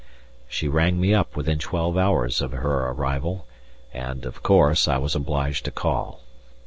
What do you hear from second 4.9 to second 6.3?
was obliged to call.